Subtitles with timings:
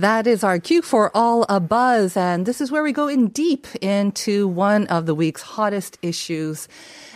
[0.00, 3.28] That is our cue for All a Buzz, and this is where we go in
[3.28, 6.68] deep into one of the week's hottest issues.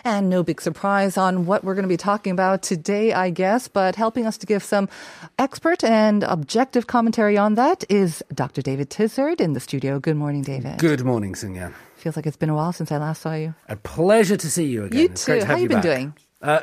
[0.04, 3.68] And no big surprise on what we're going to be talking about today, I guess,
[3.68, 4.90] but helping us to give some
[5.38, 8.60] expert and objective commentary on that is Dr.
[8.60, 9.98] David Tizard in the studio.
[9.98, 10.76] Good morning, David.
[10.78, 11.72] Good morning, Sungyan.
[11.96, 13.54] Feels like it's been a while since I last saw you.
[13.70, 14.98] A pleasure to see you again.
[15.00, 15.40] You It's too.
[15.40, 15.84] to How have you been back.
[15.84, 16.14] doing?
[16.42, 16.60] Uh,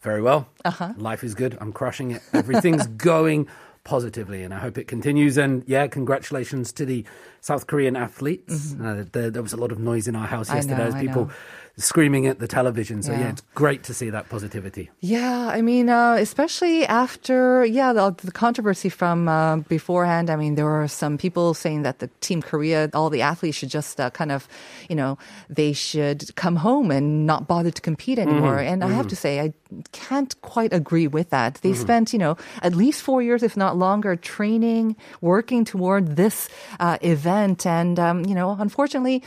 [0.00, 0.48] very well.
[0.64, 0.94] Uh-huh.
[0.96, 1.56] Life is good.
[1.60, 2.22] I'm crushing it.
[2.32, 3.46] Everything's going
[3.84, 5.36] positively, and I hope it continues.
[5.36, 7.04] And yeah, congratulations to the
[7.40, 8.74] South Korean athletes.
[8.80, 10.56] Uh, there, there was a lot of noise in our house Mm-hmm.
[10.56, 11.30] Yesterday know, as people.
[11.76, 13.02] Screaming at the television.
[13.02, 13.20] So yeah.
[13.20, 13.28] Yeah.
[13.30, 14.90] it's great to see that positivity.
[15.00, 20.30] Yeah, I mean, uh, especially after yeah the, the controversy from uh, beforehand.
[20.30, 23.70] I mean, there were some people saying that the Team Korea, all the athletes should
[23.70, 24.48] just uh, kind of,
[24.88, 28.58] you know, they should come home and not bother to compete anymore.
[28.58, 29.52] And I have to say, I
[29.92, 31.54] can't quite agree with that.
[31.62, 36.48] They spent, you know, at least four years, if not longer, training, working toward this
[36.78, 39.22] uh, event, and um, you know, unfortunately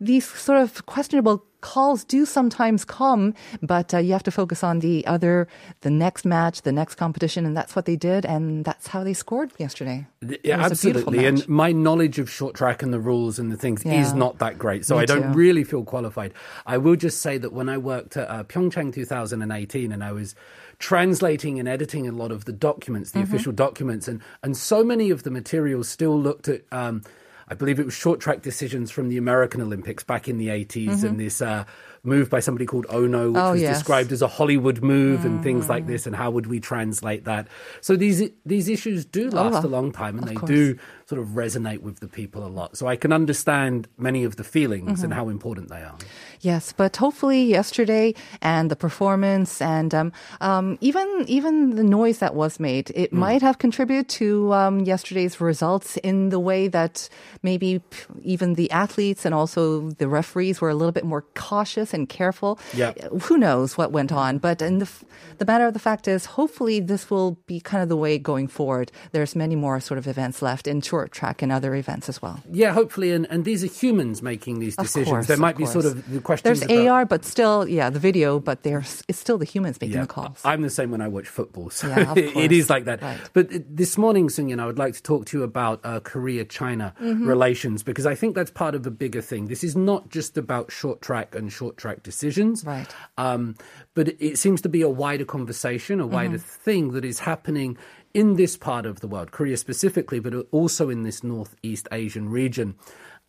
[0.00, 4.80] these sort of questionable calls do sometimes come, but uh, you have to focus on
[4.80, 5.48] the other,
[5.80, 9.14] the next match, the next competition, and that's what they did, and that's how they
[9.14, 9.98] scored yesterday.
[10.20, 11.24] Yeah, It was a beautiful absolutely.
[11.26, 14.00] And my knowledge of short track and the rules and the things Yeah.
[14.02, 14.84] is not that great.
[14.84, 15.38] So Me I don't too.
[15.44, 16.32] really feel qualified.
[16.66, 20.34] I will just say that when I worked at uh, Pyeongchang 2018 and I was
[20.78, 23.20] translating and editing a lot of the documents, Mm-hmm.
[23.20, 26.60] the official documents, and, and so many of the materials still looked at.
[26.72, 27.02] Um,
[27.48, 31.04] I believe it was short track decisions from the American Olympics back in the 80s
[31.04, 31.64] and this uh,
[32.04, 33.42] move by somebody called Ohno, which.
[33.42, 33.78] Oh, was yes.
[33.78, 36.06] described as a Hollywood move and things like this.
[36.06, 37.48] And how would we translate that?
[37.80, 40.48] So these these issues do last Oh, a long time and they course.
[40.50, 40.76] do
[41.06, 42.76] sort of resonate with the people a lot.
[42.76, 45.04] So I can understand many of the feelings Mm-hmm.
[45.04, 45.96] and how important they are.
[46.40, 52.34] Yes, but hopefully yesterday and the performance and um, um, even even the noise that
[52.34, 53.18] was made, it Hmm.
[53.18, 57.08] might have contributed to um, yesterday's results in the way that
[57.42, 57.80] maybe
[58.22, 62.58] even the athletes and also the referees were a little bit more cautious and careful.
[62.74, 62.92] Yeah.
[63.22, 64.38] Who knows what went on?
[64.38, 65.04] But in the f-
[65.38, 68.48] the matter of the fact is, hopefully this will be kind of the way going
[68.48, 68.92] forward.
[69.12, 72.40] There's many more sort of events left in short track and other events as well.
[72.50, 75.08] Yeah, hopefully, and, and these are humans making these decisions.
[75.08, 76.60] course, there might be sort of the questions.
[76.60, 79.94] There's about, AR, but still, yeah, the video, but there's it's still the humans making
[79.96, 80.40] Yeah, the calls.
[80.44, 83.00] I'm the same when I watch football, so Yeah, of it is like that.
[83.02, 83.18] Right.
[83.32, 87.26] But this morning, Sunyan, I would like to talk to you about uh, Korea-China Mm-hmm.
[87.28, 89.46] relations because I think that's part of a bigger thing.
[89.48, 92.86] This is not just about short track and short track decisions, Right.
[93.18, 93.54] Um,
[93.94, 96.62] but it- seems to be a wider conversation, a wider Mm-hmm.
[96.64, 97.76] thing that is happening
[98.14, 102.74] in this part of the world, Korea specifically, but also in this Northeast Asian region.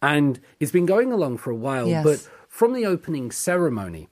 [0.02, 2.04] And it's been going along for a while, Yes.
[2.04, 4.08] but from the opening ceremony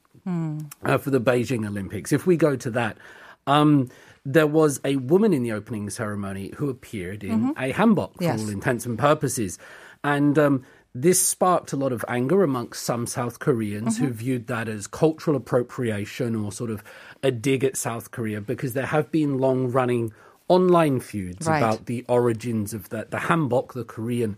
[0.85, 2.97] uh, for the Beijing Olympics, if we go to that,
[3.45, 3.89] um,
[4.25, 8.41] there was a woman in the opening ceremony who appeared in a hanbok for Yes.
[8.41, 9.59] all intents and purposes.
[10.03, 10.63] And um,
[10.95, 15.35] this sparked a lot of anger amongst some South Koreans who viewed that as cultural
[15.35, 16.83] appropriation or sort of
[17.23, 20.13] a dig at South Korea because there have been long running
[20.49, 21.57] online feuds Right.
[21.57, 24.37] about the origins of the, the hanbok, the Korean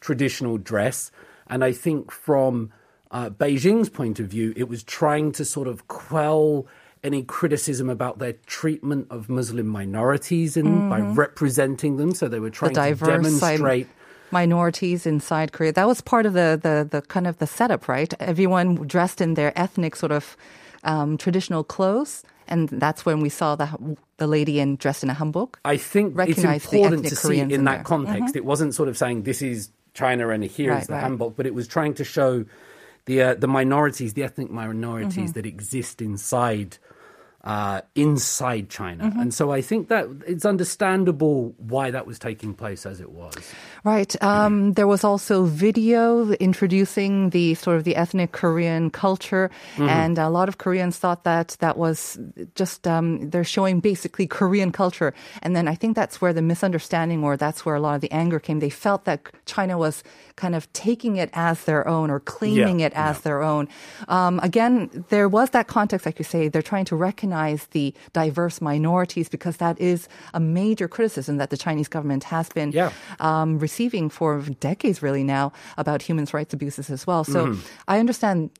[0.00, 1.10] traditional dress.
[1.48, 2.70] And I think from
[3.10, 6.66] uh, Beijing's point of view, it was trying to sort of quell
[7.02, 12.14] any criticism about their treatment of Muslim minorities and by representing them.
[12.14, 12.66] So they were Mm-hmm.
[12.66, 13.88] the trying to side demonstrate.
[14.30, 15.72] Minorities inside Korea.
[15.72, 18.12] That was part of the, the, the kind of the setup, right?
[18.20, 20.36] Everyone dressed in their ethnic sort of
[20.84, 22.22] um, traditional clothes.
[22.48, 25.54] And that's when we saw the, the lady in dressed in a hanbok.
[25.64, 27.78] I think it's important to see Koreans in in that there.
[27.78, 28.06] Mm-hmm.
[28.06, 28.36] context.
[28.36, 31.04] It wasn't sort of saying this is China and here's Right, the right.
[31.04, 32.44] hanbok, but it was trying to show
[33.06, 35.32] the uh, the minorities, the ethnic minorities Mm-hmm.
[35.32, 36.78] that exist inside
[37.46, 39.04] uh, inside China.
[39.06, 39.20] Mm-hmm.
[39.20, 43.38] And so I think that it's understandable why that was taking place as it was.
[43.86, 44.10] Right.
[44.20, 49.46] Um, there was also video introducing the sort of the ethnic Korean culture,
[49.76, 49.88] Mm-hmm.
[49.88, 52.18] and a lot of Koreans thought that that was
[52.58, 55.14] just um, they're showing basically Korean culture.
[55.42, 58.10] And then I think that's where the misunderstanding, or that's where a lot of the
[58.10, 58.58] anger came.
[58.58, 60.02] They felt that China was
[60.34, 63.68] kind of taking it as their own or claiming Yeah, it as their own.
[64.08, 67.94] Um, again, there was that context, like you say, they're trying to recognize recognize the
[68.12, 72.90] diverse minorities because that is a major criticism that the Chinese government has been Yeah.
[73.20, 77.24] um, receiving for decades, really now, about human rights abuses as well.
[77.24, 77.60] So Mm-hmm.
[77.88, 78.50] I understand.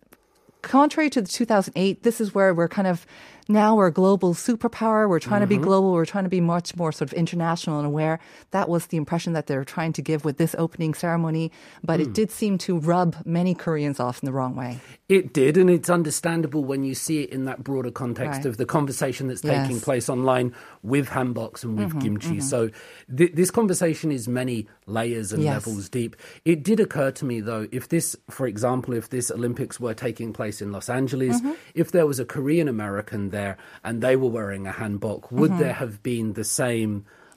[0.62, 3.06] Contrary to the 2008, this is where we're kind of
[3.48, 5.08] now we're a global superpower.
[5.08, 5.62] We're trying to Mm-hmm.
[5.62, 5.92] be global.
[5.92, 8.18] We're trying to be much more sort of international and aware.
[8.50, 11.52] That was the impression that they're trying to give with this opening ceremony.
[11.84, 12.02] But Mm.
[12.04, 14.80] it did seem to rub many Koreans off in the wrong way.
[15.08, 18.46] It did, and it's understandable when you see it in that broader context Right.
[18.46, 19.52] of the conversation that's Yes.
[19.54, 20.52] Mm-hmm, taking place online
[20.82, 22.40] with hanboks and with kimchi.
[22.40, 22.70] So
[23.16, 25.66] th- this conversation is many layers and Yes.
[25.66, 26.16] levels deep.
[26.44, 30.32] It did occur to me, though, if this, for example, if this Olympics were taking
[30.32, 31.52] place in Los Angeles, Mm-hmm.
[31.74, 33.54] if there was a Korean American there
[33.84, 35.60] and they were wearing a hanbok, would Mm-hmm.
[35.62, 36.92] there have been the same?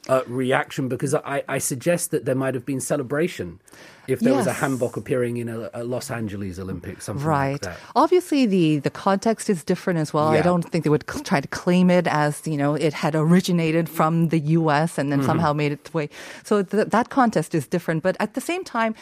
[0.08, 3.60] Uh, reaction because I, I suggest that there might have been celebration
[4.08, 4.62] if there was a Yes.
[4.62, 7.52] hanbok appearing in a, a Los Angeles Olympics, something Right.
[7.60, 7.78] like that.
[8.04, 10.30] Obviously, the, the context is different as well.
[10.30, 13.14] I don't think they would cl- try to claim it as, you know, it had
[13.14, 14.98] originated from the U.S.
[14.98, 15.28] and then Mm-hmm.
[15.32, 16.10] somehow made its way.
[16.44, 18.02] So th- that contest is different.
[18.02, 18.96] But at the same time,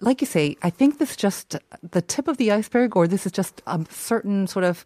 [0.00, 3.26] like you say, I think this is just the tip of the iceberg, or this
[3.26, 4.84] is just a certain sort of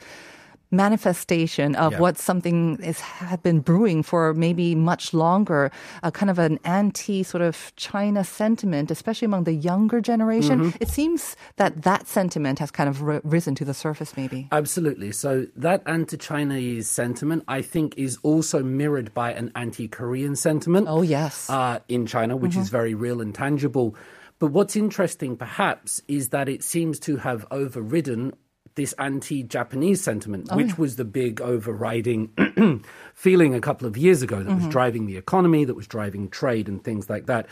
[0.70, 1.98] manifestation of Yeah.
[2.00, 5.70] what something is had been brewing for maybe much longer,
[6.02, 10.72] a kind of an anti sort of China sentiment, especially among the younger generation.
[10.80, 14.48] It seems that that sentiment has kind of ri- risen to the surface, maybe.
[14.52, 15.12] Absolutely.
[15.12, 20.86] So that anti-Chinese sentiment, I think, is also mirrored by an anti-Korean sentiment.
[20.88, 21.48] Oh, yes.
[21.50, 23.94] uh, in China, which is very real and tangible.
[24.38, 28.32] But what's interesting, perhaps, is that it seems to have overridden
[28.74, 32.84] this anti-Japanese sentiment, oh, which was the big overriding
[33.14, 34.70] feeling a couple of years ago that was mm-hmm.
[34.70, 37.46] driving the economy, that was driving trade, and things like that.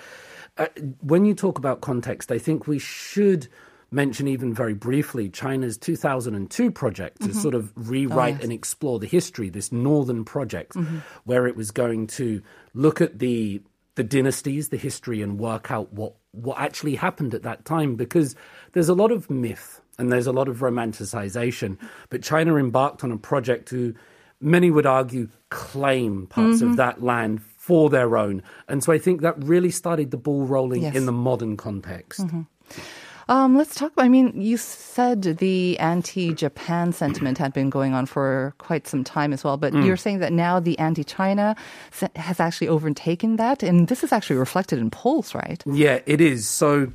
[0.57, 0.67] Uh,
[1.01, 3.49] when you talk about context, I think we should
[3.91, 7.39] mention even very briefly China's 2002 project to mm-hmm.
[7.39, 10.99] sort of oh, rewrite and explore the history, this northern project, mm-hmm.
[11.25, 12.43] where it was going to
[12.75, 13.63] look at the
[13.95, 17.97] the dynasties, the history, and work out what what actually happened at that time.
[17.97, 18.37] Because
[18.73, 21.77] there's a lot of myth and there's a lot of romanticization,
[22.09, 23.95] but China embarked on a project to,
[24.41, 26.71] many would argue, claim parts Mm-hmm.
[26.71, 28.43] of that land for their own.
[28.69, 30.95] And so I think that really started the ball rolling Yes.
[30.95, 32.21] in the modern context.
[33.31, 37.93] Um, let's talk about, I mean, you said the anti Japan sentiment had been going
[37.93, 41.55] on for quite some time as well, but you're saying that now the anti China
[42.17, 43.63] has actually overtaken that.
[43.63, 45.63] And this is actually reflected in polls, right?
[45.67, 46.49] Yeah, it is.
[46.49, 46.91] So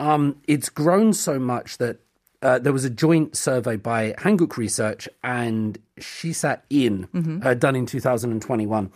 [0.00, 1.98] um, it's grown so much that
[2.44, 7.86] uh, there was a joint survey by Hankook Research and Shisat In uh, done in
[7.86, 8.92] 2021.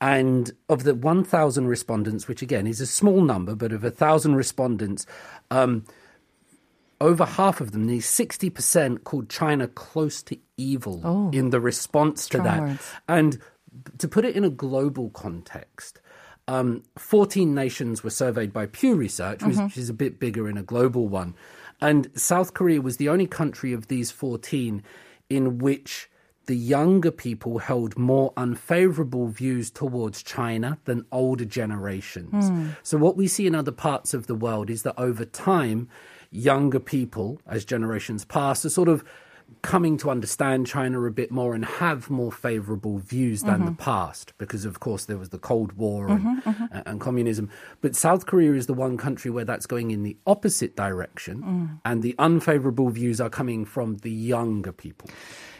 [0.00, 5.06] And of the 1,000 respondents, which again is a small number, but of 1,000 respondents,
[5.50, 5.84] um,
[7.00, 12.38] over half of them, these 60%, called China close to evil in the response to
[12.38, 12.60] that.
[12.60, 12.90] words.
[13.08, 13.38] And
[13.98, 16.00] to put it in a global context,
[16.48, 19.80] um, 14 nations were surveyed by Pew Research, which Mm-hmm.
[19.80, 21.34] is a bit bigger in a global one.
[21.82, 24.84] And South Korea was the only country of these 14
[25.28, 26.08] in which
[26.46, 32.48] the younger people held more unfavorable views towards China than older generations.
[32.48, 32.68] Hmm.
[32.84, 35.88] So, what we see in other parts of the world is that over time,
[36.30, 39.04] younger people, as generations pass, are sort of
[39.62, 43.82] coming to understand China a bit more and have more favorable views than the mm-hmm.
[43.82, 46.76] past because of course there was the Cold War and, mm-hmm, mm-hmm.
[46.76, 47.50] Uh, and communism.
[47.80, 51.80] But South Korea is the one country where that's going in the opposite direction mm.
[51.84, 55.10] and the unfavorable views are coming from the younger people.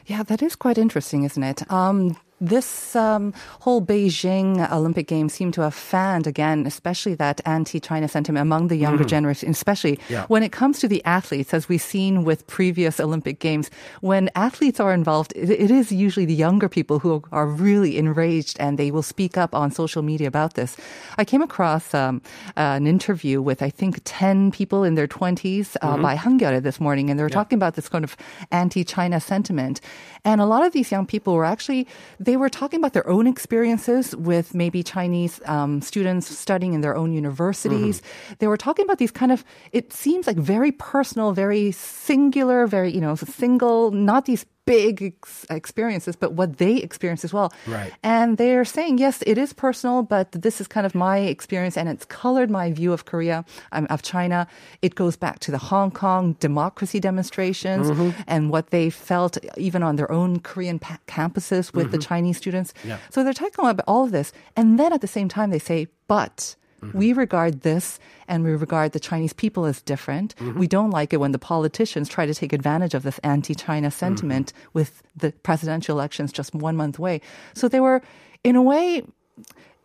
[0.07, 1.71] Yeah, that is quite interesting, isn't it?
[1.71, 8.09] Um, this um, whole Beijing Olympic Games seem to have fanned again, especially that anti-China
[8.09, 10.27] sentiment among the younger generation, especially Yeah.
[10.27, 13.71] when it comes to the athletes, as we've seen with previous Olympic Games.
[14.01, 18.57] When athletes are involved, it, it is usually the younger people who are really enraged
[18.59, 20.77] and they will speak up on social media about this.
[21.19, 22.21] I came across um,
[22.57, 26.81] uh, an interview with I think ten people in their twenties uh, by Hankyoreh this
[26.81, 28.17] morning, and they were talking about this kind of
[28.51, 29.81] anti-China sentiment.
[30.25, 31.87] And a lot of these young people were actually
[32.33, 36.97] they were talking about their own experiences with maybe Chinese um, students studying in their
[36.97, 38.01] own universities.
[38.39, 42.91] They were talking about these kind of it seems like very personal, very singular, very
[42.91, 47.53] you know single, not these big ex- experiences, but what they experience as well.
[47.67, 47.93] Right.
[48.03, 51.89] And they're saying, yes, it is personal, but this is kind of my experience and
[51.89, 54.47] it's colored my view of Korea, um, of China.
[54.81, 57.91] It goes back to the Hong Kong democracy demonstrations
[58.27, 62.73] and what they felt even on their own Korean pa- campuses with the Chinese students.
[62.85, 62.99] Yeah.
[63.11, 64.33] So they're talking about all of this.
[64.57, 66.99] And then at the same time, they say, but Mm-hmm.
[66.99, 70.35] We regard this and we regard the Chinese people as different.
[70.37, 70.59] Mm-hmm.
[70.59, 73.99] We don't like it when the politicians try to take advantage of this anti-China mm-hmm.
[73.99, 77.21] sentiment with the presidential elections just one month away.
[77.55, 78.03] So they were,
[78.43, 79.05] in a way,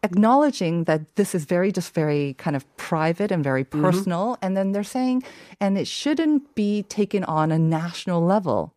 [0.04, 4.38] acknowledging that this is very just very kind of private and very personal.
[4.42, 5.24] And then they're saying
[5.60, 8.74] and it shouldn't be taken on a national level.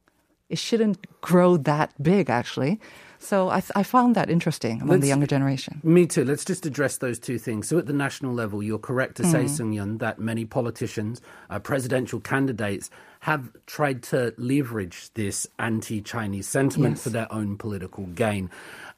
[0.49, 2.81] It shouldn't grow that big actually
[3.21, 6.25] so i, I found that interesting among the Let's- younger generation Me too.
[6.25, 7.69] Let's just address those two things.
[7.69, 11.59] So, at the national level, you're correct to say, Sung Yun, that many politicians, uh,
[11.59, 17.03] presidential candidates, have tried to leverage this anti Chinese sentiment Yes.
[17.05, 18.51] for their own political gain.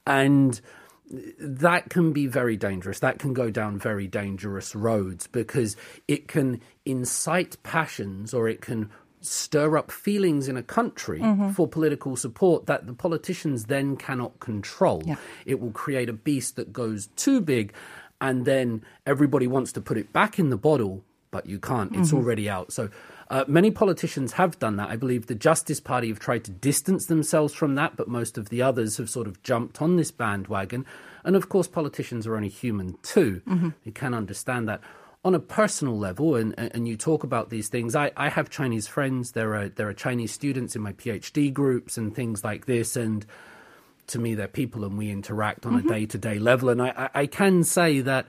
[0.07, 0.61] And
[1.38, 3.00] that can be very dangerous.
[3.00, 5.76] That can go down very dangerous roads because
[6.09, 8.88] it can incite passions or it can
[9.25, 11.50] stir up feelings in a country Mm-hmm.
[11.52, 15.02] for political support that the politicians then cannot control.
[15.05, 15.17] Yeah.
[15.47, 17.73] It will create a beast that goes too big
[18.21, 21.95] and then everybody wants to put it back in the bottle, but you can't.
[21.97, 22.73] It's already out.
[22.73, 22.88] So
[23.31, 24.91] uh, many politicians have done that.
[24.91, 28.49] I believe the Justice Party have tried to distance themselves from that, but most of
[28.50, 30.85] the others have sort of jumped on this bandwagon.
[31.25, 33.41] And of course, politicians are only human too.
[33.85, 34.81] You can understand that.
[35.25, 38.88] On a personal level, and, and you talk about these things, I, I have Chinese
[38.88, 39.33] friends.
[39.33, 43.25] There are there are Chinese students in my PhD groups and things like this, and
[44.09, 46.69] to me, they're people and we interact on a day to day level.
[46.69, 48.26] And I, I, can say that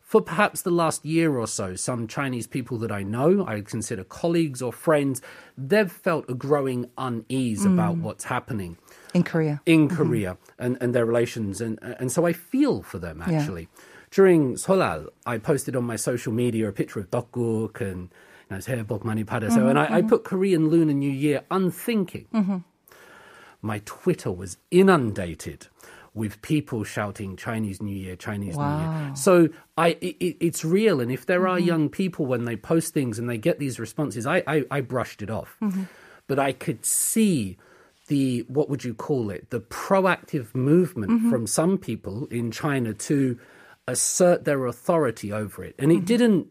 [0.00, 4.04] for perhaps the last year or so, some Chinese people that I know, I consider
[4.04, 5.20] colleagues or friends,
[5.58, 7.72] they've felt a growing unease mm.
[7.72, 8.78] about what's happening
[9.14, 9.96] in korea in mm-hmm.
[9.96, 11.60] Korea and, and their relations.
[11.60, 13.66] And, and so I feel for them, Yeah
[14.16, 18.08] during Seollal, I posted on my social media a picture of tteokguk and you
[18.48, 19.94] know, his hair, Bokmani Padaso, mm-hmm, and I, mm-hmm.
[19.94, 20.36] I, put mm-hmm.
[20.36, 22.26] Korean Lunar New Year unthinking.
[22.32, 22.56] Mm-hmm.
[23.60, 25.66] My Twitter was inundated
[26.14, 28.78] with people shouting Chinese New Year, Chinese wow.
[28.78, 29.16] New Year.
[29.16, 31.02] So I, it, it's real.
[31.02, 31.66] And if there are mm-hmm.
[31.66, 35.20] young people when they post things and they get these responses, I, I, I brushed
[35.20, 35.58] it off.
[35.60, 35.82] Mm-hmm.
[36.26, 37.58] But I could see
[38.06, 41.30] the what would you call it the proactive movement mm-hmm.
[41.30, 43.38] from some people in China to
[43.88, 45.74] assert their authority over it.
[45.78, 46.04] And it mm-hmm.
[46.04, 46.46] didn't,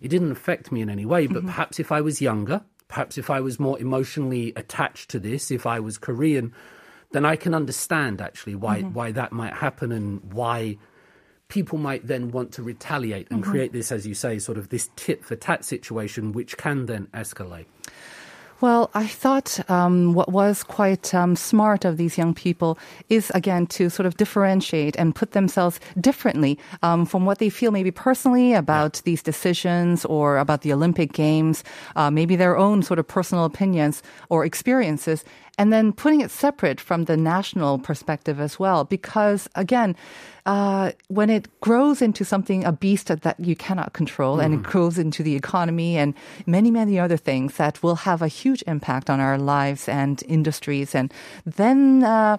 [0.00, 1.46] it didn't affect me in any way, but mm-hmm.
[1.46, 5.66] perhaps if I was younger, perhaps if I was more emotionally attached to this, if
[5.66, 6.52] I was Korean,
[7.12, 8.92] then I can understand actually why mm-hmm.
[8.92, 10.76] why that might happen and why
[11.48, 14.90] people might then want to retaliate and create this, as you say, sort of this
[14.96, 17.66] tit for tat situation, which can then escalate.
[18.60, 23.66] Well, I thought um, what was quite um, smart of these young people is, again,
[23.68, 28.54] to sort of differentiate and put themselves differently um, from what they feel maybe personally
[28.54, 31.64] about these decisions or about the Olympic Games,
[31.96, 35.24] uh, maybe their own sort of personal opinions or experiences,
[35.58, 38.84] and then putting it separate from the national perspective as well.
[38.84, 39.94] Because, again,
[40.46, 44.98] uh, when it grows into something, a beast that, you cannot control, and it grows
[44.98, 46.14] into the economy and
[46.46, 50.94] many, many other things that will have a huge impact on our lives and industries.
[50.94, 51.12] And
[51.58, 52.36] then, uh,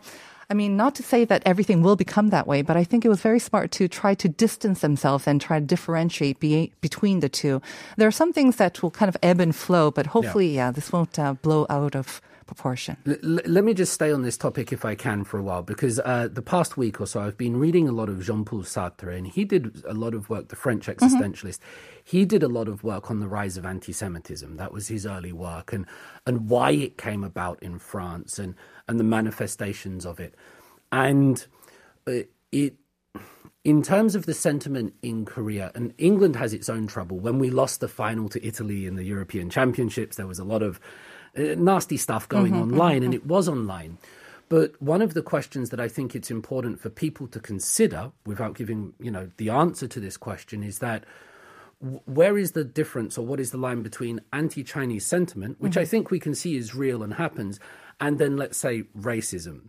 [0.51, 3.09] I mean, not to say that everything will become that way, but I think it
[3.09, 7.29] was very smart to try to distance themselves and try to differentiate be, between the
[7.29, 7.61] two.
[7.97, 10.91] There are some things that will kind of ebb and flow, but hopefully, yeah, this
[10.93, 12.97] won't uh, blow out of proportion.
[13.05, 15.99] L- let me just stay on this topic if I can for a while, because
[15.99, 19.15] uh, the past week or so I've been reading a lot of Jean Paul Sartre,
[19.15, 21.59] and he did a lot of work, the French existentialist.
[22.03, 24.57] He did a lot of work on the rise of anti Semitism.
[24.57, 25.85] That was his early work, and,
[26.25, 28.55] and why it came about in France and,
[28.87, 30.35] and the manifestations of it.
[30.91, 31.45] And
[32.07, 32.75] uh, it
[33.65, 37.19] in terms of the sentiment in Korea, and England has its own trouble.
[37.19, 40.61] When we lost the final to Italy in the European Championships, there was a lot
[40.61, 40.79] of
[41.37, 43.25] Uh, nasty stuff going mm-hmm, online, and mm-hmm.
[43.25, 43.97] it was online.
[44.47, 48.55] But one of the questions that I think it's important for people to consider, without
[48.55, 51.03] giving you know the answer to this question, is that
[52.05, 55.89] where is the difference, or what is the line between anti-Chinese sentiment, which I mm-hmm.
[55.89, 57.59] think we can see is real and happens,
[57.99, 59.67] and then let's say racism,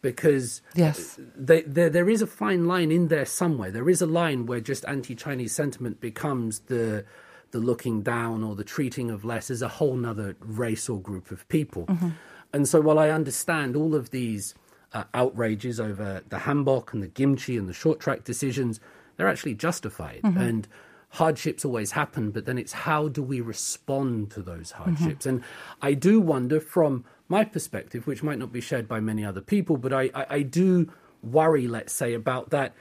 [0.00, 1.18] because Yes.
[1.18, 3.70] Uh, they, there, there is a fine line in there somewhere.
[3.70, 7.04] There is a line where just anti-Chinese sentiment becomes the
[7.50, 11.30] the looking down or the treating of less as a whole nother race or group
[11.30, 11.86] of people.
[11.86, 12.10] Mm-hmm.
[12.52, 14.54] And so, while I understand all of these
[14.92, 18.80] uh, outrages over the hanbok and the Gimchi and the short track decisions,
[19.16, 20.20] they're actually justified.
[20.22, 20.40] Mm-hmm.
[20.40, 20.68] And
[21.10, 24.94] hardships always happen, but then it's how do we respond to those mm-hmm.
[24.94, 25.26] hardships?
[25.26, 25.42] And
[25.82, 29.76] I do wonder from my perspective, which might not be shared by many other people,
[29.76, 30.92] but I, I, I do
[31.22, 32.74] worry, let's say, about that,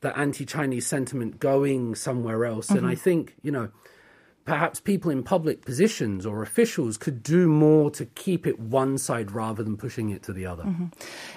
[0.00, 2.70] that anti Chinese sentiment going somewhere else.
[2.70, 3.68] And I think, you know,
[4.44, 9.30] perhaps people in public positions or officials could do more to keep it one side
[9.30, 10.64] rather than pushing it to the other.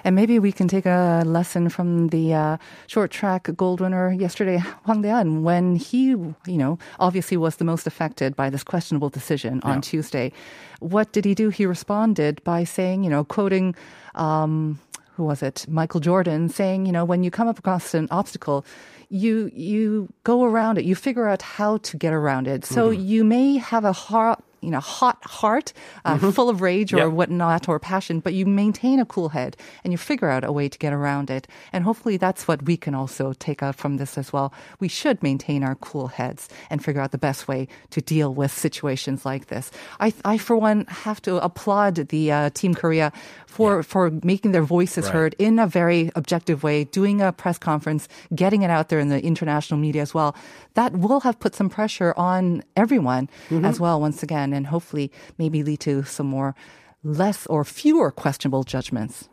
[0.02, 2.56] And maybe we can take a lesson from the uh,
[2.88, 7.86] short track gold winner yesterday, Hwang Dae-heon, when he, you know, obviously was the most
[7.86, 10.32] affected by this questionable decision on Tuesday.
[10.80, 11.50] What did he do?
[11.50, 13.74] He responded by saying, you know, quoting,
[14.16, 14.80] um,
[15.14, 15.64] who was it?
[15.68, 18.66] Michael Jordan saying, you know, when you come up across an obstacle,
[19.08, 20.84] you you go around it.
[20.84, 22.64] You figure out how to get around it.
[22.64, 23.04] So mm-hmm.
[23.04, 25.72] you may have a heart, you know, hot heart,
[26.04, 27.10] uh, full of rage or Yep.
[27.12, 30.68] whatnot or passion, but you maintain a cool head and you figure out a way
[30.68, 31.46] to get around it.
[31.72, 34.52] And hopefully that's what we can also take out from this as well.
[34.80, 38.50] We should maintain our cool heads and figure out the best way to deal with
[38.52, 39.70] situations like this.
[40.00, 43.12] I, I for one, have to applaud the uh, Team Korea
[43.46, 45.12] for, for making their voices Right.
[45.14, 49.08] heard in a very objective way, doing a press conference, getting it out there in
[49.08, 50.34] the international media as well.
[50.74, 53.64] That will have put some pressure on everyone Mm-hmm.
[53.64, 56.54] as well, once again, and hopefully maybe lead to some more
[57.02, 59.28] less or fewer questionable judgments.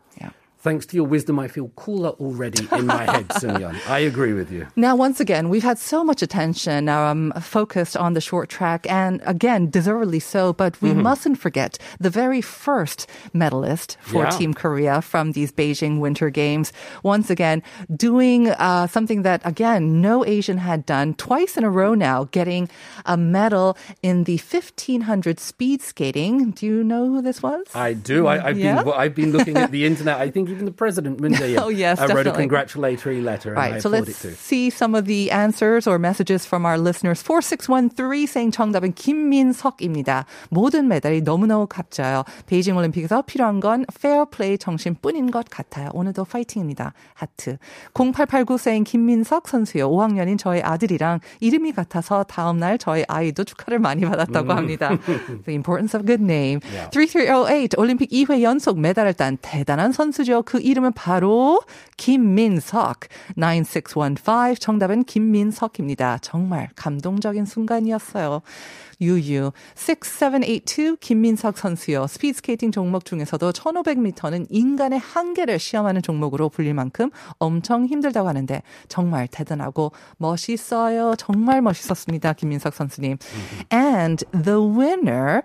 [0.64, 3.76] Thanks to your wisdom, I feel cooler already in my head, Sun Yun.
[3.86, 4.66] I agree with you.
[4.76, 9.20] Now, once again, we've had so much attention um, focused on the short track, and
[9.26, 10.54] again, deservedly so.
[10.54, 14.30] But we mustn't forget the very first medalist for Yeah.
[14.30, 16.72] Team Korea from these Beijing Winter Games.
[17.02, 17.62] Once again,
[17.94, 22.70] doing uh, something that again no Asian had done twice in a row now, getting
[23.04, 26.52] a medal in the 1500 speed skating.
[26.52, 27.66] Do you know who this was?
[27.74, 28.26] I do.
[28.26, 28.82] I, I've Yeah?
[28.82, 30.16] been I've been looking at the internet.
[30.18, 33.58] I think even the president, Moon Jae-in, Oh, yes, uh, wrote a congratulatory letter, and
[33.58, 33.82] I Right.
[33.82, 37.22] So let's see some of the answers or messages from our listeners.
[37.22, 40.26] 4613 saying 정답은 김민석입니다.
[40.50, 42.24] 모든 메달이 너무너무 값져요.
[42.46, 45.90] 베이징 올림픽에서 필요한 건 페어플레이 정신뿐인 것 같아요.
[45.92, 46.92] 오늘도 파이팅입니다.
[47.14, 47.56] 하트.
[47.94, 49.90] 0889 saying 김민석 선수요.
[49.90, 54.90] 5학년인 저희 아들이랑 이름이 같아서 다음 날 저희 아이도 축하를 많이 받았다고 합니다.
[55.44, 56.60] The importance of good name.
[56.92, 60.42] 3308 올림픽 2회 연속 메달을 딴 대단한 선수죠.
[60.44, 61.60] 그 이름은 바로
[61.96, 63.00] 김민석.
[63.36, 66.18] 9615 정답은 김민석입니다.
[66.18, 68.42] 정말 감동적인 순간이었어요.
[69.00, 72.06] 유유 6782 김민석 선수요.
[72.06, 79.92] 스피드스케이팅 종목 중에서도 1500m는 인간의 한계를 시험하는 종목으로 불릴 만큼 엄청 힘들다고 하는데 정말 대단하고
[80.16, 81.14] 멋있어요.
[81.16, 82.32] 정말 멋있었습니다.
[82.34, 83.18] 김민석 선수님.
[83.72, 85.42] And the winner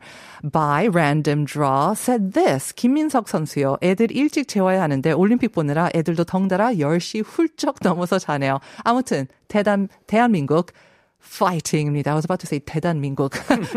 [0.52, 2.74] by random draw said this.
[2.74, 3.78] 김민석 선수요.
[3.82, 8.60] 애들 일찍 재워야 하는데 올림픽 보느라 애들도 덩달아 10시 훌쩍 넘어서 자네요.
[8.84, 10.72] 아무튼 대단 대한민국
[11.21, 12.09] fighting입니다.
[12.13, 13.33] I was about to say 대단민국.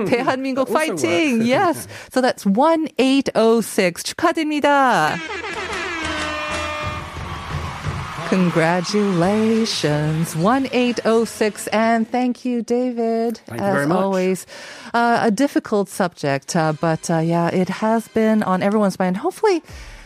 [0.07, 1.39] 대한민국 Also fighting.
[1.39, 1.47] works.
[1.47, 1.87] Yes.
[2.11, 4.03] So that's 1806.
[4.03, 5.17] 축하드립니다.
[9.17, 10.35] Congratulations.
[10.35, 11.67] 1806.
[11.67, 13.37] And thank you, David.
[13.45, 13.97] Thank you as very much.
[13.97, 14.45] always.
[14.93, 19.17] Uh, a difficult subject, uh, but uh, yeah, it has been on everyone's mind.
[19.17, 19.63] Hopefully,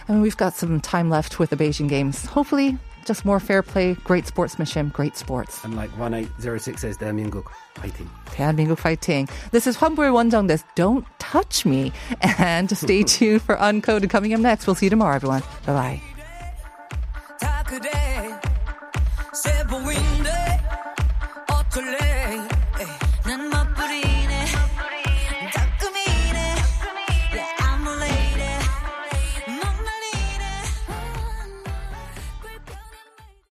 [0.07, 2.25] I mean, we've got some time left with the Beijing Games.
[2.25, 5.64] Hopefully, just more fair play, great sportsmanship, great sports.
[5.64, 8.10] And like 1806 says, 대한민국 fighting.
[8.26, 9.28] 대한민국 fighting.
[9.52, 10.48] This is Humble Wonjung.
[10.48, 11.92] This Don't Touch Me.
[12.38, 14.66] And stay tuned for Uncoded coming up next.
[14.66, 15.42] We'll see you tomorrow, everyone.
[15.64, 16.02] Bye bye.